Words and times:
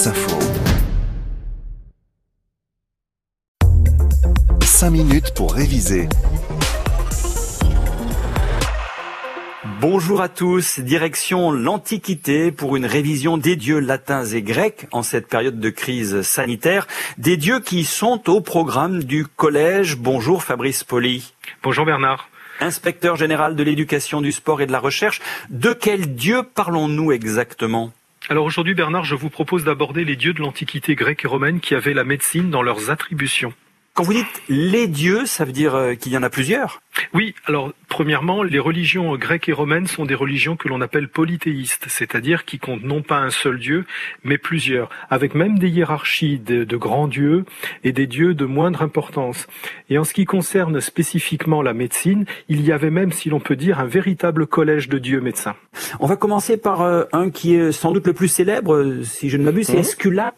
France 0.00 0.06
Info. 0.06 0.38
5 4.62 4.90
minutes 4.90 5.34
pour 5.34 5.52
réviser. 5.52 6.08
Bonjour 9.80 10.22
à 10.22 10.28
tous, 10.30 10.80
direction 10.80 11.50
l'Antiquité 11.50 12.50
pour 12.50 12.76
une 12.76 12.86
révision 12.86 13.36
des 13.36 13.56
dieux 13.56 13.78
latins 13.78 14.24
et 14.24 14.40
grecs 14.40 14.86
en 14.92 15.02
cette 15.02 15.28
période 15.28 15.60
de 15.60 15.70
crise 15.70 16.22
sanitaire, 16.22 16.86
des 17.18 17.36
dieux 17.36 17.60
qui 17.60 17.84
sont 17.84 18.30
au 18.30 18.40
programme 18.40 19.04
du 19.04 19.26
collège. 19.26 19.96
Bonjour 19.96 20.42
Fabrice 20.42 20.82
Poli. 20.82 21.34
Bonjour 21.62 21.84
Bernard. 21.84 22.30
Inspecteur 22.60 23.16
général 23.16 23.54
de 23.54 23.62
l'éducation, 23.62 24.22
du 24.22 24.32
sport 24.32 24.62
et 24.62 24.66
de 24.66 24.72
la 24.72 24.80
recherche, 24.80 25.20
de 25.50 25.74
quels 25.74 26.14
dieux 26.14 26.42
parlons-nous 26.42 27.12
exactement? 27.12 27.92
Alors 28.30 28.44
aujourd'hui 28.44 28.74
Bernard, 28.74 29.02
je 29.02 29.16
vous 29.16 29.28
propose 29.28 29.64
d'aborder 29.64 30.04
les 30.04 30.14
dieux 30.14 30.32
de 30.32 30.38
l'Antiquité 30.38 30.94
grecque 30.94 31.24
et 31.24 31.28
romaine 31.28 31.58
qui 31.58 31.74
avaient 31.74 31.94
la 31.94 32.04
médecine 32.04 32.48
dans 32.48 32.62
leurs 32.62 32.88
attributions. 32.88 33.52
Quand 34.00 34.06
vous 34.06 34.14
dites 34.14 34.42
les 34.48 34.86
dieux, 34.86 35.26
ça 35.26 35.44
veut 35.44 35.52
dire 35.52 35.74
euh, 35.74 35.92
qu'il 35.92 36.10
y 36.10 36.16
en 36.16 36.22
a 36.22 36.30
plusieurs? 36.30 36.80
Oui, 37.12 37.34
alors 37.44 37.70
premièrement, 37.90 38.42
les 38.42 38.58
religions 38.58 39.14
grecques 39.16 39.50
et 39.50 39.52
romaines 39.52 39.86
sont 39.86 40.06
des 40.06 40.14
religions 40.14 40.56
que 40.56 40.68
l'on 40.68 40.80
appelle 40.80 41.06
polythéistes, 41.08 41.84
c'est-à-dire 41.88 42.46
qui 42.46 42.58
comptent 42.58 42.82
non 42.82 43.02
pas 43.02 43.18
un 43.18 43.28
seul 43.28 43.58
dieu, 43.58 43.84
mais 44.24 44.38
plusieurs, 44.38 44.88
avec 45.10 45.34
même 45.34 45.58
des 45.58 45.68
hiérarchies 45.68 46.38
de, 46.38 46.64
de 46.64 46.76
grands 46.78 47.08
dieux 47.08 47.44
et 47.84 47.92
des 47.92 48.06
dieux 48.06 48.32
de 48.32 48.46
moindre 48.46 48.80
importance. 48.80 49.46
Et 49.90 49.98
en 49.98 50.04
ce 50.04 50.14
qui 50.14 50.24
concerne 50.24 50.80
spécifiquement 50.80 51.60
la 51.60 51.74
médecine, 51.74 52.24
il 52.48 52.62
y 52.62 52.72
avait 52.72 52.88
même, 52.88 53.12
si 53.12 53.28
l'on 53.28 53.40
peut 53.40 53.56
dire, 53.56 53.80
un 53.80 53.86
véritable 53.86 54.46
collège 54.46 54.88
de 54.88 54.96
dieux 54.96 55.20
médecins. 55.20 55.56
On 56.00 56.06
va 56.06 56.16
commencer 56.16 56.56
par 56.56 56.80
euh, 56.80 57.04
un 57.12 57.28
qui 57.28 57.54
est 57.54 57.70
sans 57.70 57.92
doute 57.92 58.06
le 58.06 58.14
plus 58.14 58.28
célèbre, 58.28 58.76
euh, 58.76 59.04
si 59.04 59.28
je 59.28 59.36
ne 59.36 59.44
m'abuse, 59.44 59.66
c'est 59.66 59.76
Esculape. 59.76 60.36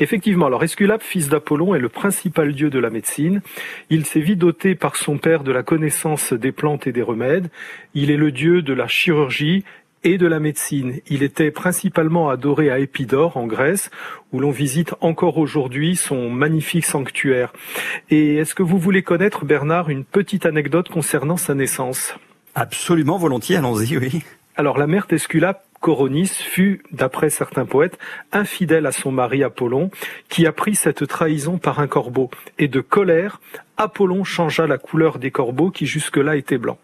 Effectivement, 0.00 0.46
alors 0.46 0.64
Esculape, 0.64 1.02
fils 1.02 1.28
d'Apollon, 1.28 1.74
est 1.74 1.78
le 1.78 1.90
principal 1.90 2.54
dieu 2.54 2.70
de 2.70 2.78
la 2.78 2.88
médecine. 2.88 3.42
Il 3.90 4.06
s'est 4.06 4.20
vite 4.20 4.38
doté 4.38 4.74
par 4.74 4.96
son 4.96 5.18
père 5.18 5.44
de 5.44 5.52
la 5.52 5.62
connaissance 5.62 6.32
des 6.32 6.52
plantes 6.52 6.86
et 6.86 6.92
des 6.92 7.02
remèdes. 7.02 7.50
Il 7.92 8.10
est 8.10 8.16
le 8.16 8.32
dieu 8.32 8.62
de 8.62 8.72
la 8.72 8.88
chirurgie 8.88 9.62
et 10.02 10.16
de 10.16 10.26
la 10.26 10.40
médecine. 10.40 11.00
Il 11.08 11.22
était 11.22 11.50
principalement 11.50 12.30
adoré 12.30 12.70
à 12.70 12.78
Épidore, 12.78 13.36
en 13.36 13.46
Grèce, 13.46 13.90
où 14.32 14.40
l'on 14.40 14.50
visite 14.50 14.94
encore 15.02 15.36
aujourd'hui 15.36 15.96
son 15.96 16.30
magnifique 16.30 16.86
sanctuaire. 16.86 17.52
Et 18.08 18.36
est-ce 18.36 18.54
que 18.54 18.62
vous 18.62 18.78
voulez 18.78 19.02
connaître, 19.02 19.44
Bernard, 19.44 19.90
une 19.90 20.04
petite 20.04 20.46
anecdote 20.46 20.88
concernant 20.88 21.36
sa 21.36 21.54
naissance? 21.54 22.14
Absolument, 22.54 23.18
volontiers, 23.18 23.56
allons-y, 23.56 23.98
oui. 23.98 24.22
Alors 24.56 24.78
la 24.78 24.86
mère 24.86 25.06
d'Esculape 25.06 25.64
Coronis 25.80 26.28
fut, 26.28 26.82
d'après 26.92 27.30
certains 27.30 27.64
poètes, 27.64 27.98
infidèle 28.32 28.86
à 28.86 28.92
son 28.92 29.10
mari 29.10 29.42
Apollon, 29.42 29.90
qui 30.28 30.46
apprit 30.46 30.74
cette 30.74 31.06
trahison 31.06 31.58
par 31.58 31.80
un 31.80 31.86
corbeau. 31.86 32.30
Et 32.58 32.68
de 32.68 32.80
colère, 32.80 33.40
Apollon 33.76 34.24
changea 34.24 34.66
la 34.66 34.78
couleur 34.78 35.18
des 35.18 35.30
corbeaux 35.30 35.70
qui 35.70 35.86
jusque-là 35.86 36.36
étaient 36.36 36.58
blancs. 36.58 36.78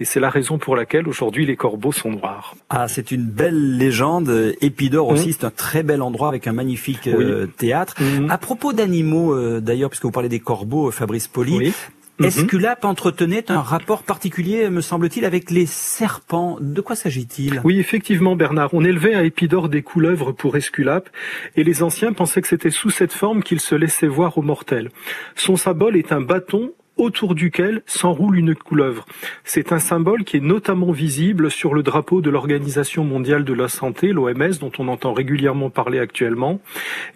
Et 0.00 0.04
c'est 0.04 0.20
la 0.20 0.30
raison 0.30 0.58
pour 0.58 0.76
laquelle 0.76 1.08
aujourd'hui 1.08 1.44
les 1.44 1.56
corbeaux 1.56 1.90
sont 1.90 2.12
noirs. 2.12 2.54
Ah, 2.70 2.86
c'est 2.86 3.10
une 3.10 3.24
belle 3.24 3.76
légende. 3.76 4.54
Épidore 4.60 5.08
aussi, 5.08 5.32
c'est 5.32 5.44
un 5.44 5.50
très 5.50 5.82
bel 5.82 6.02
endroit 6.02 6.28
avec 6.28 6.46
un 6.46 6.52
magnifique 6.52 7.08
euh, 7.08 7.46
théâtre. 7.46 7.96
Mhm. 8.00 8.30
À 8.30 8.38
propos 8.38 8.72
d'animaux, 8.72 9.34
euh, 9.34 9.60
d'ailleurs, 9.60 9.90
puisque 9.90 10.04
vous 10.04 10.12
parlez 10.12 10.28
des 10.28 10.38
corbeaux, 10.38 10.88
euh, 10.88 10.92
Fabrice 10.92 11.26
Poli, 11.26 11.56
Oui. 11.56 11.72
Esculape 12.20 12.84
entretenait 12.84 13.50
un 13.50 13.60
rapport 13.60 14.02
particulier, 14.02 14.70
me 14.70 14.80
semble-t-il, 14.80 15.24
avec 15.24 15.50
les 15.50 15.66
serpents? 15.66 16.58
De 16.60 16.80
quoi 16.80 16.96
s'agit-il? 16.96 17.60
Oui, 17.64 17.78
effectivement, 17.78 18.34
Bernard. 18.34 18.70
On 18.72 18.84
élevait 18.84 19.14
à 19.14 19.22
Épidore 19.22 19.68
des 19.68 19.82
couleuvres 19.82 20.32
pour 20.32 20.56
Esculape, 20.56 21.08
et 21.56 21.62
les 21.62 21.82
anciens 21.82 22.12
pensaient 22.12 22.42
que 22.42 22.48
c'était 22.48 22.70
sous 22.70 22.90
cette 22.90 23.12
forme 23.12 23.42
qu'il 23.42 23.60
se 23.60 23.74
laissait 23.74 24.08
voir 24.08 24.36
aux 24.36 24.42
mortels. 24.42 24.90
Son 25.36 25.56
symbole 25.56 25.96
est 25.96 26.12
un 26.12 26.20
bâton 26.20 26.72
autour 26.98 27.34
duquel 27.34 27.82
s'enroule 27.86 28.38
une 28.38 28.54
couleuvre. 28.54 29.06
C'est 29.44 29.72
un 29.72 29.78
symbole 29.78 30.24
qui 30.24 30.36
est 30.36 30.40
notamment 30.40 30.90
visible 30.90 31.50
sur 31.50 31.74
le 31.74 31.82
drapeau 31.82 32.20
de 32.20 32.30
l'Organisation 32.30 33.04
mondiale 33.04 33.44
de 33.44 33.54
la 33.54 33.68
santé, 33.68 34.12
l'OMS, 34.12 34.58
dont 34.60 34.72
on 34.78 34.88
entend 34.88 35.12
régulièrement 35.12 35.70
parler 35.70 35.98
actuellement. 36.00 36.60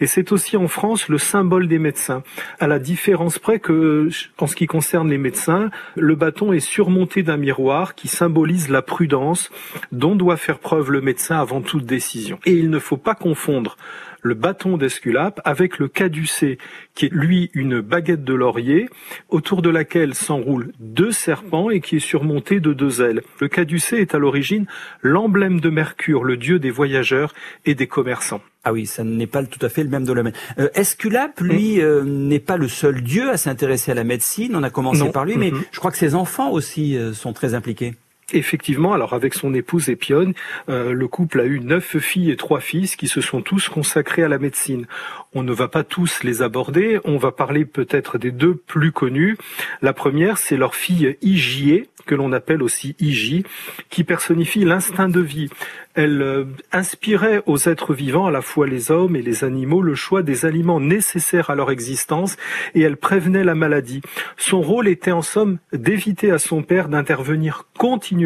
Et 0.00 0.06
c'est 0.06 0.32
aussi 0.32 0.56
en 0.56 0.68
France 0.68 1.08
le 1.08 1.18
symbole 1.18 1.68
des 1.68 1.78
médecins. 1.78 2.22
À 2.60 2.66
la 2.66 2.78
différence 2.78 3.38
près 3.38 3.58
que, 3.58 4.08
en 4.38 4.46
ce 4.46 4.56
qui 4.56 4.66
concerne 4.66 5.10
les 5.10 5.18
médecins, 5.18 5.70
le 5.96 6.14
bâton 6.14 6.52
est 6.52 6.60
surmonté 6.60 7.22
d'un 7.22 7.36
miroir 7.36 7.94
qui 7.94 8.08
symbolise 8.08 8.68
la 8.68 8.82
prudence 8.82 9.50
dont 9.90 10.14
doit 10.14 10.36
faire 10.36 10.58
preuve 10.58 10.90
le 10.90 11.00
médecin 11.00 11.38
avant 11.38 11.60
toute 11.60 11.84
décision. 11.84 12.38
Et 12.46 12.52
il 12.52 12.70
ne 12.70 12.78
faut 12.78 12.96
pas 12.96 13.14
confondre 13.14 13.76
le 14.22 14.34
bâton 14.34 14.76
d'Esculape 14.76 15.40
avec 15.44 15.78
le 15.78 15.88
caducée, 15.88 16.58
qui 16.94 17.06
est 17.06 17.12
lui 17.12 17.50
une 17.54 17.80
baguette 17.80 18.24
de 18.24 18.34
laurier, 18.34 18.88
autour 19.28 19.62
de 19.62 19.68
laquelle 19.68 20.14
s'enroulent 20.14 20.72
deux 20.80 21.12
serpents 21.12 21.70
et 21.70 21.80
qui 21.80 21.96
est 21.96 22.00
surmonté 22.00 22.60
de 22.60 22.72
deux 22.72 23.02
ailes. 23.02 23.22
Le 23.40 23.48
caducée 23.48 23.96
est 23.98 24.14
à 24.14 24.18
l'origine 24.18 24.66
l'emblème 25.02 25.60
de 25.60 25.70
Mercure, 25.70 26.24
le 26.24 26.36
dieu 26.36 26.58
des 26.58 26.70
voyageurs 26.70 27.34
et 27.66 27.74
des 27.74 27.86
commerçants. 27.86 28.40
Ah 28.64 28.72
oui, 28.72 28.86
ça 28.86 29.02
n'est 29.02 29.26
pas 29.26 29.42
tout 29.44 29.58
à 29.66 29.68
fait 29.68 29.82
le 29.82 29.88
même 29.90 30.04
domaine. 30.04 30.32
Euh, 30.58 30.68
Esculape, 30.74 31.40
lui, 31.40 31.80
euh, 31.80 32.04
n'est 32.04 32.38
pas 32.38 32.56
le 32.56 32.68
seul 32.68 33.02
dieu 33.02 33.28
à 33.28 33.36
s'intéresser 33.36 33.90
à 33.90 33.94
la 33.94 34.04
médecine. 34.04 34.54
On 34.54 34.62
a 34.62 34.70
commencé 34.70 35.00
Non. 35.00 35.10
par 35.10 35.24
lui, 35.24 35.36
mais 35.36 35.50
Mhm. 35.50 35.62
je 35.72 35.78
crois 35.80 35.90
que 35.90 35.96
ses 35.98 36.14
enfants 36.14 36.50
aussi 36.52 36.96
euh, 36.96 37.12
sont 37.12 37.32
très 37.32 37.54
impliqués. 37.54 37.94
Effectivement, 38.32 38.94
alors 38.94 39.12
avec 39.12 39.34
son 39.34 39.52
épouse 39.52 39.90
Épione, 39.90 40.32
euh, 40.70 40.92
le 40.92 41.08
couple 41.08 41.40
a 41.40 41.44
eu 41.44 41.60
neuf 41.60 41.98
filles 41.98 42.30
et 42.30 42.36
trois 42.36 42.60
fils 42.60 42.96
qui 42.96 43.06
se 43.06 43.20
sont 43.20 43.42
tous 43.42 43.68
consacrés 43.68 44.22
à 44.22 44.28
la 44.28 44.38
médecine. 44.38 44.86
On 45.34 45.42
ne 45.42 45.52
va 45.52 45.68
pas 45.68 45.84
tous 45.84 46.22
les 46.22 46.40
aborder, 46.40 46.98
on 47.04 47.18
va 47.18 47.30
parler 47.30 47.64
peut-être 47.64 48.16
des 48.16 48.30
deux 48.30 48.54
plus 48.54 48.92
connus. 48.92 49.36
La 49.82 49.92
première, 49.92 50.38
c'est 50.38 50.56
leur 50.56 50.74
fille 50.74 51.16
Hygiée, 51.20 51.88
que 52.06 52.14
l'on 52.14 52.32
appelle 52.32 52.62
aussi 52.62 52.96
Hygie, 52.98 53.44
qui 53.90 54.02
personnifie 54.02 54.64
l'instinct 54.64 55.08
de 55.08 55.20
vie. 55.20 55.48
Elle 55.94 56.22
euh, 56.22 56.44
inspirait 56.72 57.42
aux 57.46 57.68
êtres 57.68 57.92
vivants, 57.92 58.26
à 58.26 58.30
la 58.30 58.40
fois 58.40 58.66
les 58.66 58.90
hommes 58.90 59.14
et 59.14 59.22
les 59.22 59.44
animaux, 59.44 59.82
le 59.82 59.94
choix 59.94 60.22
des 60.22 60.46
aliments 60.46 60.80
nécessaires 60.80 61.50
à 61.50 61.54
leur 61.54 61.70
existence 61.70 62.36
et 62.74 62.80
elle 62.80 62.96
prévenait 62.96 63.44
la 63.44 63.54
maladie. 63.54 64.00
Son 64.38 64.62
rôle 64.62 64.88
était 64.88 65.12
en 65.12 65.22
somme 65.22 65.58
d'éviter 65.72 66.30
à 66.30 66.38
son 66.38 66.62
père 66.62 66.88
d'intervenir 66.88 67.66
continuellement 67.78 68.21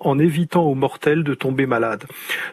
en 0.00 0.18
évitant 0.18 0.64
aux 0.64 0.74
mortels 0.74 1.24
de 1.24 1.34
tomber 1.34 1.66
malades. 1.66 2.04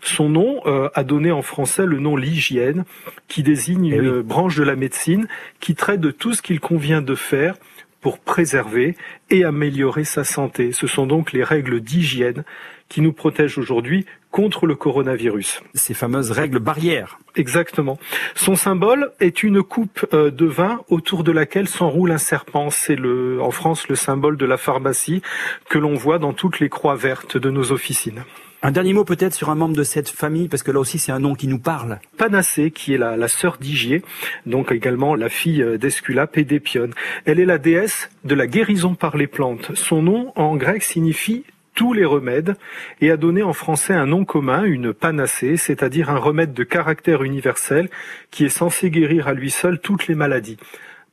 Son 0.02 0.30
nom 0.30 0.62
euh, 0.66 0.90
a 0.94 1.04
donné 1.04 1.32
en 1.32 1.42
français 1.42 1.86
le 1.86 2.00
nom 2.00 2.16
l'hygiène, 2.16 2.86
qui 3.28 3.44
désigne 3.44 3.92
Eh 3.94 4.00
oui. 4.00 4.08
une 4.08 4.22
branche 4.22 4.56
de 4.56 4.64
la 4.64 4.76
médecine 4.76 5.28
qui 5.60 5.76
traite 5.76 6.02
de 6.02 6.12
tout 6.12 6.34
ce 6.34 6.42
qu'il 6.42 6.60
convient 6.60 7.02
de 7.02 7.16
faire 7.16 7.56
pour 8.02 8.20
préserver 8.20 8.96
et 9.30 9.44
améliorer 9.44 10.04
sa 10.04 10.24
santé. 10.24 10.72
Ce 10.72 10.88
sont 10.88 11.08
donc 11.08 11.34
les 11.34 11.44
règles 11.44 11.82
d'hygiène 11.82 12.44
qui 12.90 13.02
nous 13.02 13.14
protègent 13.14 13.58
aujourd'hui 13.58 14.06
contre 14.38 14.68
le 14.68 14.76
coronavirus. 14.76 15.64
Ces 15.74 15.96
fameuses 15.96 16.30
règles 16.30 16.60
barrières. 16.60 17.18
Exactement. 17.36 17.98
Son 18.36 18.56
symbole 18.56 19.12
est 19.20 19.42
une 19.42 19.64
coupe 19.64 20.06
euh, 20.14 20.30
de 20.30 20.46
vin 20.46 20.82
autour 20.90 21.24
de 21.24 21.32
laquelle 21.32 21.68
s'enroule 21.68 22.12
un 22.12 22.20
serpent. 22.20 22.70
C'est 22.70 22.96
le, 22.96 23.42
en 23.42 23.50
France 23.50 23.88
le 23.88 23.96
symbole 23.96 24.38
de 24.38 24.46
la 24.46 24.58
pharmacie 24.58 25.24
que 25.72 25.80
l'on 25.80 25.96
voit 25.96 26.20
dans 26.20 26.34
toutes 26.34 26.60
les 26.60 26.70
croix 26.70 26.96
vertes 26.96 27.36
de 27.36 27.50
nos 27.50 27.72
officines. 27.72 28.26
Un 28.62 28.70
dernier 28.70 28.94
mot 28.94 29.06
peut-être 29.06 29.34
sur 29.34 29.50
un 29.50 29.56
membre 29.56 29.76
de 29.76 29.84
cette 29.84 30.10
famille, 30.10 30.50
parce 30.50 30.62
que 30.62 30.72
là 30.72 30.80
aussi 30.80 31.00
c'est 31.00 31.12
un 31.12 31.20
nom 31.20 31.34
qui 31.34 31.48
nous 31.48 31.60
parle. 31.60 32.00
Panacée, 32.18 32.70
qui 32.70 32.94
est 32.94 33.00
la, 33.00 33.18
la 33.18 33.28
sœur 33.28 33.58
d'Hygiée, 33.60 34.04
donc 34.46 34.72
également 34.72 35.16
la 35.16 35.30
fille 35.30 35.64
euh, 35.64 35.80
d'Esculape 35.80 36.38
et 36.38 36.44
d'Épione. 36.44 36.94
Elle 37.26 37.40
est 37.40 37.46
la 37.46 37.58
déesse 37.58 38.12
de 38.24 38.36
la 38.36 38.46
guérison 38.46 38.94
par 38.94 39.18
les 39.18 39.28
plantes. 39.28 39.72
Son 39.74 40.04
nom 40.04 40.32
en 40.36 40.56
grec 40.58 40.84
signifie 40.84 41.44
tous 41.78 41.94
les 41.94 42.06
remèdes 42.06 42.56
et 43.02 43.12
a 43.12 43.18
donné 43.18 43.44
en 43.44 43.54
français 43.54 43.94
un 43.94 44.08
nom 44.08 44.26
commun, 44.26 44.64
une 44.64 44.94
panacée, 44.94 45.58
c'est-à-dire 45.58 46.10
un 46.10 46.18
remède 46.18 46.54
de 46.54 46.64
caractère 46.64 47.22
universel 47.22 47.88
qui 48.32 48.46
est 48.46 48.50
censé 48.50 48.90
guérir 48.90 49.28
à 49.28 49.34
lui 49.36 49.52
seul 49.52 49.80
toutes 49.80 50.08
les 50.08 50.16
maladies. 50.16 50.58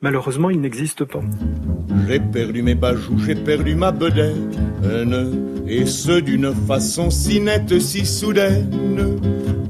Malheureusement, 0.01 0.49
il 0.49 0.63
n'existe 0.63 1.05
pas. 1.05 1.21
J'ai 2.09 2.19
perdu 2.19 2.63
mes 2.63 2.75
bajoux, 2.75 3.19
j'ai 3.19 3.35
perdu 3.35 3.75
ma 3.75 3.93
bedaine, 3.93 4.51
et 5.69 5.85
ce 5.85 6.19
d'une 6.19 6.55
façon 6.67 7.11
si 7.11 7.41
nette, 7.41 7.79
si 7.79 8.07
soudaine, 8.07 9.19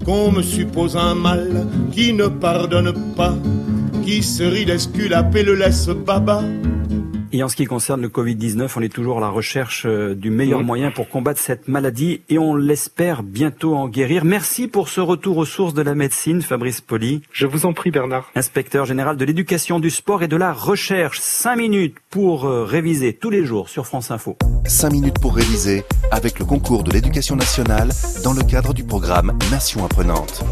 qu'on 0.05 0.31
me 0.31 0.43
suppose 0.43 0.97
un 0.97 1.17
mal 1.17 1.67
qui 1.91 2.13
ne 2.13 2.29
pardonne 2.29 2.95
pas, 3.17 3.37
qui 4.05 4.23
se 4.23 4.45
rit 4.45 4.65
d'Esculape 4.65 5.35
et 5.35 5.43
le 5.43 5.55
laisse 5.55 5.89
baba. 5.89 6.43
Et 7.37 7.43
en 7.43 7.49
ce 7.49 7.57
qui 7.57 7.65
concerne 7.65 8.01
le 8.01 8.09
Covid-19, 8.09 8.71
on 8.77 8.81
est 8.83 8.89
toujours 8.89 9.19
à 9.19 9.21
la 9.21 9.29
recherche 9.29 9.87
euh, 9.87 10.15
du 10.15 10.31
meilleur 10.31 10.61
Oui. 10.61 10.65
moyen 10.65 10.93
pour 10.93 11.09
combattre 11.09 11.41
cette 11.41 11.67
maladie 11.67 12.21
et 12.29 12.39
on 12.39 12.55
l'espère 12.55 13.25
bientôt 13.25 13.75
en 13.75 13.89
guérir. 13.89 14.25
Merci 14.25 14.69
pour 14.69 14.89
ce 14.89 15.01
retour 15.01 15.39
aux 15.39 15.45
sources 15.45 15.75
de 15.75 15.83
la 15.83 15.97
médecine, 15.97 16.43
Fabrice 16.43 16.81
Poli, 16.81 17.23
Je 17.33 17.47
vous 17.49 17.67
en 17.67 17.73
prie, 17.73 17.91
Bernard. 17.91 18.31
inspecteur 18.37 18.85
général 18.87 19.17
de 19.17 19.25
l'éducation, 19.25 19.81
du 19.81 19.91
sport 19.91 20.23
et 20.23 20.29
de 20.29 20.37
la 20.37 20.53
recherche. 20.53 21.19
Cinq 21.21 21.57
minutes 21.57 21.97
pour 22.09 22.45
euh, 22.45 22.63
réviser 22.65 23.13
tous 23.15 23.31
les 23.31 23.45
jours 23.45 23.69
sur 23.69 23.85
France 23.85 24.13
Info. 24.13 24.37
5 24.67 24.93
minutes 24.93 25.19
pour 25.19 25.35
réviser 25.35 25.83
avec 26.13 26.39
le 26.39 26.45
concours 26.45 26.85
de 26.85 26.93
l'éducation 26.93 27.35
nationale 27.35 27.91
dans 28.23 28.33
le 28.33 28.43
cadre 28.45 28.73
du 28.75 28.85
programme 28.85 29.37
Nation 29.51 29.85
apprenante. 29.85 30.45